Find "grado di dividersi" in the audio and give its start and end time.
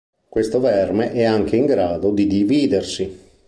1.67-3.19